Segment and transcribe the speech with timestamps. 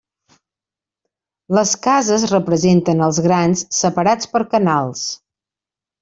[1.57, 5.05] Les cases representen els grans, separats per canals.